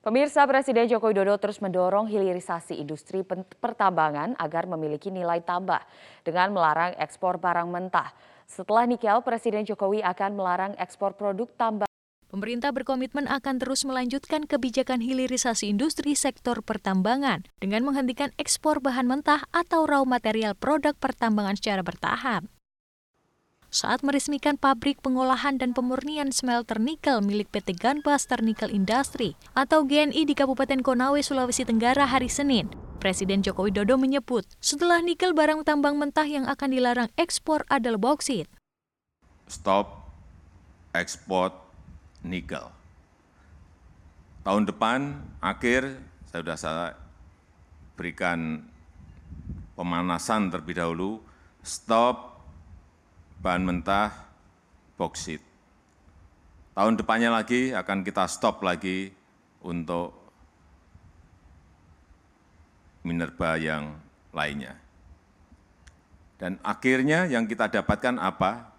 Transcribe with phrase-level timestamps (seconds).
[0.00, 3.20] Pemirsa Presiden Joko Widodo terus mendorong hilirisasi industri
[3.60, 5.76] pertambangan agar memiliki nilai tambah
[6.24, 8.08] dengan melarang ekspor barang mentah.
[8.48, 11.90] Setelah nikel, Presiden Jokowi akan melarang ekspor produk tambang.
[12.32, 19.44] Pemerintah berkomitmen akan terus melanjutkan kebijakan hilirisasi industri sektor pertambangan dengan menghentikan ekspor bahan mentah
[19.52, 22.48] atau raw material produk pertambangan secara bertahap
[23.70, 30.26] saat meresmikan pabrik pengolahan dan pemurnian smelter nikel milik PT Gunbuster Nickel Industry atau GNI
[30.26, 32.66] di Kabupaten Konawe, Sulawesi Tenggara hari Senin.
[33.00, 38.44] Presiden Joko Widodo menyebut, setelah nikel barang tambang mentah yang akan dilarang ekspor adalah bauksit.
[39.48, 40.04] Stop
[40.92, 41.54] ekspor
[42.20, 42.68] nikel.
[44.44, 45.96] Tahun depan akhir
[46.28, 46.86] saya sudah saya
[47.96, 48.68] berikan
[49.78, 51.24] pemanasan terlebih dahulu,
[51.64, 52.39] stop
[53.40, 54.12] bahan mentah
[55.00, 55.40] boksit.
[56.76, 59.10] Tahun depannya lagi akan kita stop lagi
[59.64, 60.12] untuk
[63.04, 63.96] minerba yang
[64.32, 64.76] lainnya.
[66.40, 68.72] Dan akhirnya yang kita dapatkan apa?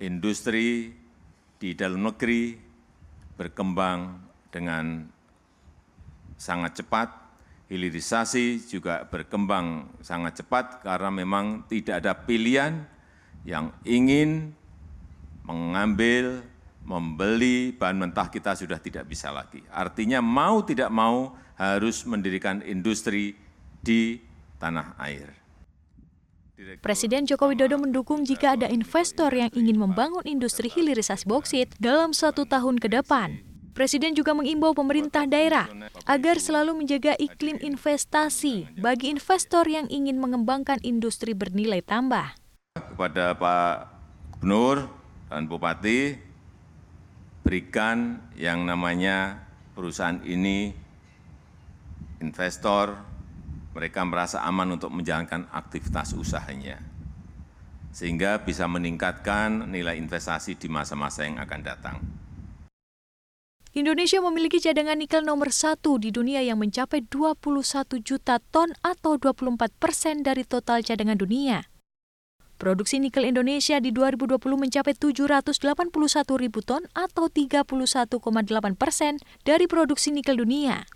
[0.00, 0.90] Industri
[1.60, 2.56] di dalam negeri
[3.36, 4.16] berkembang
[4.48, 5.06] dengan
[6.40, 7.19] sangat cepat,
[7.70, 12.82] hilirisasi juga berkembang sangat cepat karena memang tidak ada pilihan
[13.46, 14.52] yang ingin
[15.46, 16.42] mengambil,
[16.82, 19.62] membeli bahan mentah kita sudah tidak bisa lagi.
[19.70, 23.38] Artinya mau tidak mau harus mendirikan industri
[23.78, 24.18] di
[24.58, 25.30] tanah air.
[26.84, 32.44] Presiden Joko Widodo mendukung jika ada investor yang ingin membangun industri hilirisasi boksit dalam satu
[32.44, 33.49] tahun ke depan.
[33.70, 35.70] Presiden juga mengimbau pemerintah daerah
[36.04, 42.34] agar selalu menjaga iklim investasi bagi investor yang ingin mengembangkan industri bernilai tambah.
[42.74, 43.74] Kepada Pak
[44.38, 44.90] Gubernur
[45.30, 46.18] dan Bupati,
[47.46, 50.74] berikan yang namanya perusahaan ini
[52.20, 52.98] investor,
[53.72, 56.82] mereka merasa aman untuk menjalankan aktivitas usahanya.
[57.90, 62.19] Sehingga bisa meningkatkan nilai investasi di masa-masa yang akan datang.
[63.70, 69.70] Indonesia memiliki cadangan nikel nomor satu di dunia yang mencapai 21 juta ton atau 24
[69.78, 71.70] persen dari total cadangan dunia.
[72.58, 75.54] Produksi nikel Indonesia di 2020 mencapai 781
[76.34, 78.10] ribu ton atau 31,8
[78.74, 80.90] persen dari produksi nikel dunia.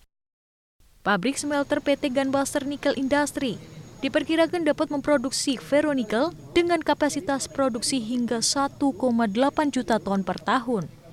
[1.07, 3.55] Pabrik smelter PT Gunbuster Nickel Industry
[4.03, 8.83] diperkirakan dapat memproduksi ferronikel dengan kapasitas produksi hingga 1,8
[9.71, 11.04] juta ton per tahun.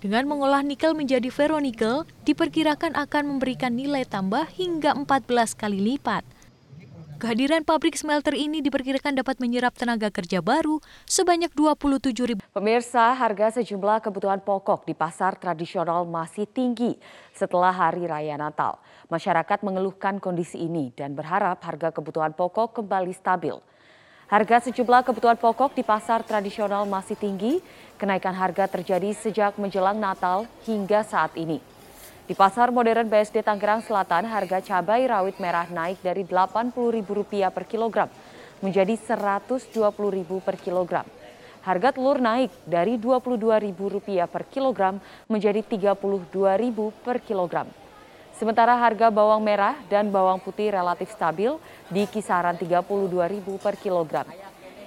[0.00, 6.24] Dengan mengolah nikel menjadi ferronikel, diperkirakan akan memberikan nilai tambah hingga 14 kali lipat.
[7.20, 12.40] Kehadiran pabrik smelter ini diperkirakan dapat menyerap tenaga kerja baru sebanyak 27 ribu.
[12.48, 16.96] Pemirsa, harga sejumlah kebutuhan pokok di pasar tradisional masih tinggi
[17.36, 18.80] setelah Hari Raya Natal.
[19.12, 23.60] Masyarakat mengeluhkan kondisi ini dan berharap harga kebutuhan pokok kembali stabil.
[24.30, 27.58] Harga sejumlah kebutuhan pokok di pasar tradisional masih tinggi.
[27.98, 31.58] Kenaikan harga terjadi sejak menjelang Natal hingga saat ini.
[32.30, 38.06] Di pasar modern BSD Tangerang Selatan, harga cabai rawit merah naik dari Rp80.000 per kilogram
[38.62, 41.06] menjadi Rp120.000 per kilogram.
[41.66, 47.79] Harga telur naik dari Rp22.000 per kilogram menjadi Rp32.000 per kilogram.
[48.40, 51.60] Sementara harga bawang merah dan bawang putih relatif stabil
[51.92, 54.24] di kisaran Rp32.000 per kilogram.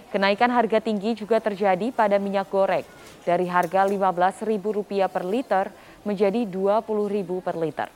[0.09, 2.81] Kenaikan harga tinggi juga terjadi pada minyak goreng
[3.21, 5.69] dari harga Rp15.000 per liter
[6.01, 7.93] menjadi Rp20.000 per liter.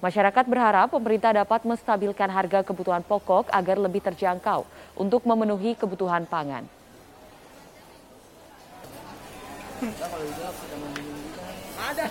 [0.00, 4.64] Masyarakat berharap pemerintah dapat menstabilkan harga kebutuhan pokok agar lebih terjangkau
[4.96, 6.64] untuk memenuhi kebutuhan pangan.
[11.92, 12.08] Ada.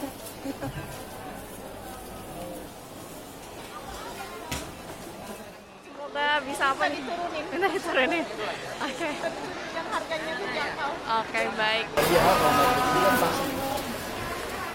[6.13, 6.99] Semoga bisa apa nih?
[7.01, 7.43] Diturunin.
[7.49, 8.21] Minta diturunin.
[8.21, 8.93] Oke.
[8.93, 9.13] Okay.
[9.73, 10.91] Yang harganya terjangkau.
[10.93, 11.85] Oke, okay, baik.
[11.89, 12.21] Iya,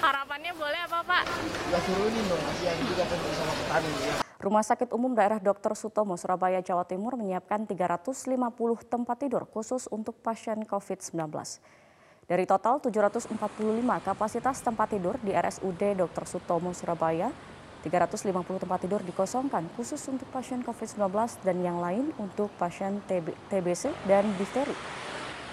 [0.03, 1.23] Harapannya boleh apa, Pak?
[1.71, 4.15] Ya turunin dong, yang juga penting sama petani ya.
[4.39, 5.79] Rumah Sakit Umum Daerah Dr.
[5.79, 8.35] Sutomo, Surabaya, Jawa Timur menyiapkan 350
[8.91, 11.31] tempat tidur khusus untuk pasien COVID-19.
[12.27, 13.39] Dari total 745
[14.03, 16.25] kapasitas tempat tidur di RSUD Dr.
[16.27, 17.31] Sutomo, Surabaya,
[17.85, 21.11] 350 tempat tidur dikosongkan khusus untuk pasien COVID-19
[21.47, 24.75] dan yang lain untuk pasien TB, TBC dan difteri.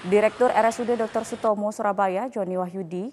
[0.05, 1.25] Direktur RSUD Dr.
[1.25, 3.09] Sutomo Surabaya, Joni Wahyudi,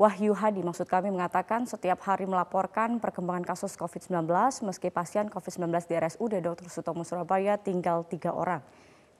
[0.00, 4.24] Wahyu Hadi maksud kami mengatakan setiap hari melaporkan perkembangan kasus COVID-19
[4.64, 6.66] meski pasien COVID-19 di RSUD Dr.
[6.72, 8.64] Sutomo Surabaya tinggal tiga orang.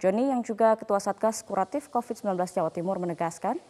[0.03, 3.61] Joni yang juga Ketua Satgas Kuratif COVID-19 Jawa Timur menegaskan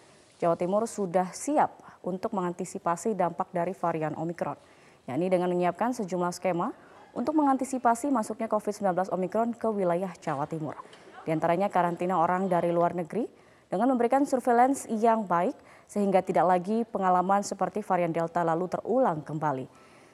[0.41, 4.59] Jawa Timur sudah siap untuk mengantisipasi dampak dari varian Omikron,
[5.07, 6.71] yakni dengan menyiapkan sejumlah skema
[7.13, 10.79] untuk mengantisipasi masuknya COVID-19 Omikron ke wilayah Jawa Timur.
[11.23, 13.29] Di antaranya karantina orang dari luar negeri
[13.71, 15.55] dengan memberikan surveillance yang baik
[15.89, 19.69] sehingga tidak lagi pengalaman seperti varian Delta lalu terulang kembali.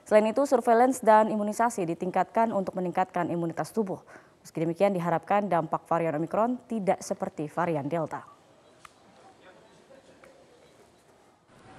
[0.09, 4.01] Selain itu, surveillance dan imunisasi ditingkatkan untuk meningkatkan imunitas tubuh.
[4.41, 8.25] Meski demikian diharapkan dampak varian Omikron tidak seperti varian Delta.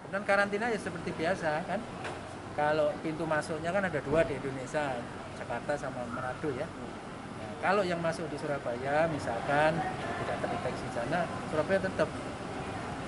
[0.09, 1.79] Dan karantina ya seperti biasa kan.
[2.57, 4.97] Kalau pintu masuknya kan ada dua di Indonesia,
[5.37, 6.65] Jakarta sama Manado ya.
[6.65, 9.77] Nah, kalau yang masuk di Surabaya misalkan
[10.25, 12.09] tidak terinfeksi sana, Surabaya tetap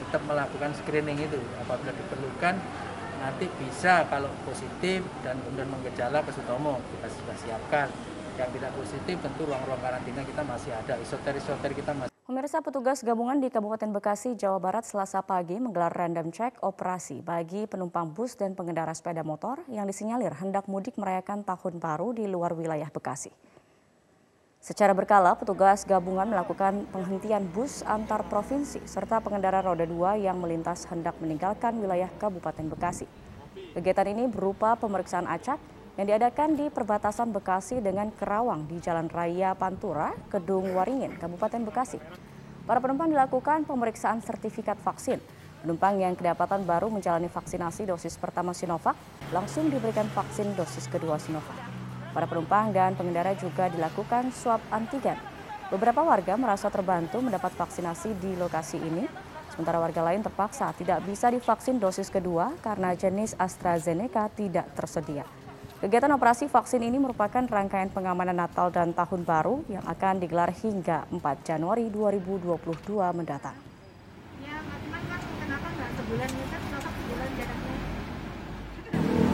[0.01, 2.59] tetap melakukan screening itu apabila diperlukan
[3.21, 7.87] nanti bisa kalau positif dan kemudian menggejala ke Sutomo kita sudah siapkan
[8.35, 13.43] yang tidak positif tentu ruang-ruang karantina kita masih ada isoter-isoter kita masih Pemirsa petugas gabungan
[13.43, 18.55] di Kabupaten Bekasi, Jawa Barat selasa pagi menggelar random check operasi bagi penumpang bus dan
[18.55, 23.35] pengendara sepeda motor yang disinyalir hendak mudik merayakan tahun baru di luar wilayah Bekasi.
[24.63, 30.87] Secara berkala, petugas gabungan melakukan penghentian bus antar provinsi serta pengendara roda dua yang melintas
[30.87, 33.11] hendak meninggalkan wilayah Kabupaten Bekasi.
[33.75, 35.59] Kegiatan ini berupa pemeriksaan acak
[35.99, 41.99] yang diadakan di perbatasan Bekasi dengan Kerawang di Jalan Raya Pantura, Kedung Waringin, Kabupaten Bekasi.
[42.63, 45.19] Para penumpang dilakukan pemeriksaan sertifikat vaksin.
[45.61, 48.95] Penumpang yang kedapatan baru menjalani vaksinasi dosis pertama Sinovac
[49.35, 51.59] langsung diberikan vaksin dosis kedua Sinovac.
[52.15, 55.19] Para penumpang dan pengendara juga dilakukan swab antigen.
[55.71, 59.07] Beberapa warga merasa terbantu mendapat vaksinasi di lokasi ini,
[59.51, 65.40] sementara warga lain terpaksa tidak bisa divaksin dosis kedua karena jenis AstraZeneca tidak tersedia.
[65.81, 71.09] Kegiatan operasi vaksin ini merupakan rangkaian pengamanan Natal dan Tahun Baru yang akan digelar hingga
[71.09, 72.61] 4 Januari 2022
[73.17, 73.57] mendatang.
[74.45, 74.61] Ya,
[75.41, 77.75] kenapa nggak sebulan, kenapa sebulan jaraknya?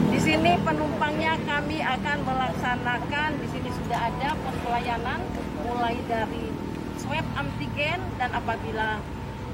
[0.08, 5.20] Di sini penumpangnya kami akan melaksanakan, di sini sudah ada pos pelayanan
[5.68, 6.48] mulai dari
[6.96, 8.96] swab antigen dan apabila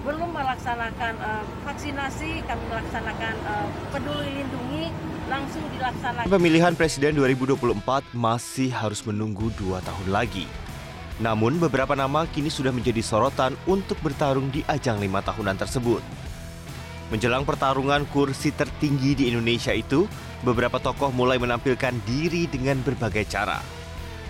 [0.07, 4.95] belum melaksanakan uh, vaksinasi, kami melaksanakan uh, peduli lindungi
[5.29, 6.29] langsung dilaksanakan.
[6.29, 10.47] Pemilihan Presiden 2024 masih harus menunggu dua tahun lagi.
[11.23, 16.03] Namun beberapa nama kini sudah menjadi sorotan untuk bertarung di ajang lima tahunan tersebut.
[17.13, 20.11] Menjelang pertarungan kursi tertinggi di Indonesia itu,
[20.43, 23.63] beberapa tokoh mulai menampilkan diri dengan berbagai cara.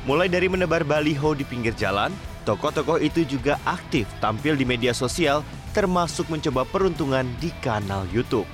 [0.04, 2.12] Mulai dari menebar baliho di pinggir jalan,
[2.44, 5.40] tokoh-tokoh itu juga aktif tampil di media sosial
[5.72, 8.46] termasuk mencoba peruntungan di kanal YouTube.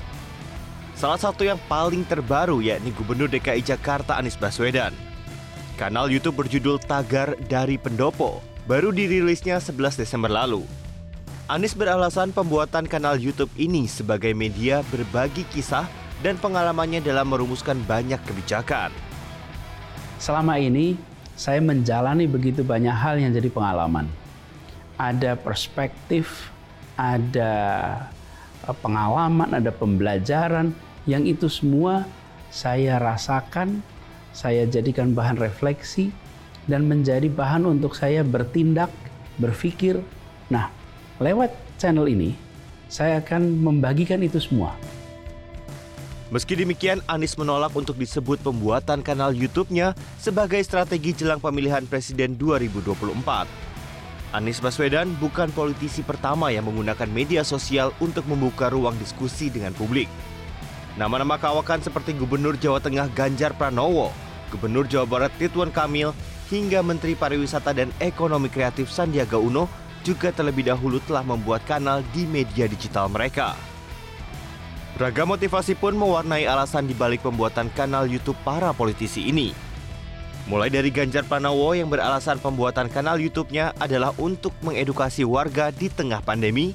[1.01, 4.93] Salah satu yang paling terbaru yakni Gubernur DKI Jakarta Anies Baswedan.
[5.81, 10.61] Kanal YouTube berjudul Tagar dari Pendopo baru dirilisnya 11 Desember lalu.
[11.49, 15.89] Anies beralasan pembuatan kanal YouTube ini sebagai media berbagi kisah
[16.21, 18.93] dan pengalamannya dalam merumuskan banyak kebijakan.
[20.21, 21.01] Selama ini
[21.33, 24.05] saya menjalani begitu banyak hal yang jadi pengalaman.
[25.01, 26.53] Ada perspektif,
[27.01, 27.57] ada
[28.69, 32.05] eh, pengalaman, ada pembelajaran, yang itu semua
[32.51, 33.81] saya rasakan,
[34.35, 36.11] saya jadikan bahan refleksi,
[36.67, 38.91] dan menjadi bahan untuk saya bertindak,
[39.39, 40.03] berpikir.
[40.51, 40.69] Nah,
[41.23, 42.35] lewat channel ini,
[42.91, 44.75] saya akan membagikan itu semua.
[46.31, 53.51] Meski demikian, Anies menolak untuk disebut pembuatan kanal YouTube-nya sebagai strategi jelang pemilihan presiden 2024.
[54.31, 60.07] Anies Baswedan bukan politisi pertama yang menggunakan media sosial untuk membuka ruang diskusi dengan publik.
[60.99, 64.11] Nama-nama kawakan seperti Gubernur Jawa Tengah Ganjar Pranowo,
[64.51, 66.11] Gubernur Jawa Barat Ridwan Kamil,
[66.51, 69.71] hingga Menteri Pariwisata dan Ekonomi Kreatif Sandiaga Uno
[70.03, 73.55] juga terlebih dahulu telah membuat kanal di media digital mereka.
[74.99, 79.55] Ragam motivasi pun mewarnai alasan dibalik pembuatan kanal YouTube para politisi ini.
[80.51, 86.19] Mulai dari Ganjar Pranowo yang beralasan pembuatan kanal YouTube-nya adalah untuk mengedukasi warga di tengah
[86.19, 86.75] pandemi,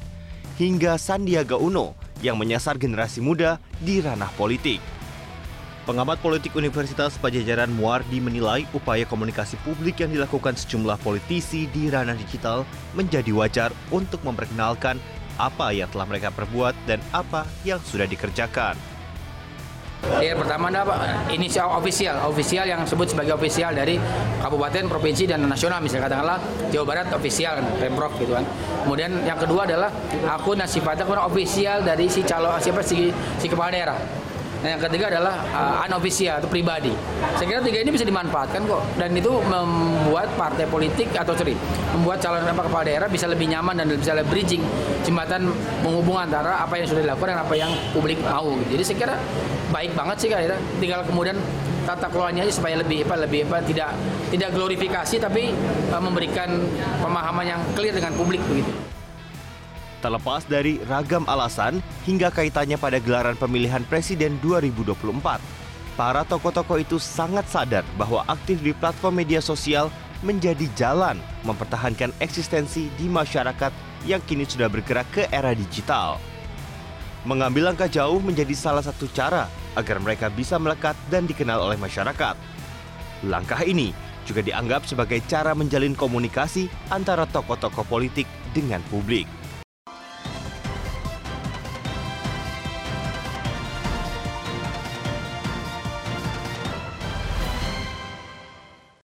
[0.56, 4.80] hingga Sandiaga Uno yang menyasar generasi muda di ranah politik.
[5.86, 12.18] Pengamat politik Universitas Pajajaran Muardi menilai upaya komunikasi publik yang dilakukan sejumlah politisi di ranah
[12.18, 12.66] digital
[12.98, 14.98] menjadi wajar untuk memperkenalkan
[15.38, 18.95] apa yang telah mereka perbuat dan apa yang sudah dikerjakan.
[20.22, 23.98] Yang pertama Pak, inisial ofisial, ofisial yang disebut sebagai ofisial dari
[24.40, 26.38] kabupaten, provinsi dan nasional misalnya katakanlah
[26.70, 28.46] Jawa Barat ofisial kan, Pemprov gitu kan.
[28.86, 29.90] Kemudian yang kedua adalah
[30.30, 33.10] akun yang sifatnya kurang ofisial dari si calon siapa si,
[33.42, 33.98] si kepala daerah.
[34.66, 36.90] Nah, yang ketiga adalah uh, unofficial atau pribadi.
[37.38, 41.54] Saya kira tiga ini bisa dimanfaatkan kok dan itu membuat partai politik atau sorry,
[41.94, 44.66] membuat calon apa kepala daerah bisa lebih nyaman dan bisa lebih bridging
[45.06, 45.54] jembatan
[45.86, 48.58] menghubung antara apa yang sudah dilakukan dan apa yang publik mau.
[48.66, 49.16] Jadi saya kira
[49.74, 51.38] baik banget sih kira tinggal kemudian
[51.86, 53.94] tata kelolanya aja supaya lebih apa lebih apa tidak
[54.34, 55.54] tidak glorifikasi tapi
[55.94, 56.50] uh, memberikan
[57.00, 58.74] pemahaman yang clear dengan publik begitu.
[60.02, 65.42] Terlepas dari ragam alasan hingga kaitannya pada gelaran pemilihan presiden 2024,
[65.98, 69.90] para tokoh-tokoh itu sangat sadar bahwa aktif di platform media sosial
[70.22, 73.74] menjadi jalan mempertahankan eksistensi di masyarakat
[74.06, 76.22] yang kini sudah bergerak ke era digital.
[77.26, 82.38] Mengambil langkah jauh menjadi salah satu cara agar mereka bisa melekat dan dikenal oleh masyarakat.
[83.26, 83.98] Langkah ini
[84.30, 89.26] juga dianggap sebagai cara menjalin komunikasi antara tokoh-tokoh politik dengan publik.